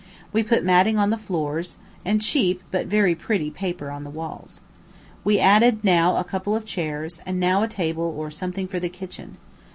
[0.33, 4.59] We put matting on the floors and cheap but very pretty paper on the walls.
[5.23, 8.89] We added now a couple of chairs, and now a table or something for the
[8.89, 9.37] kitchen.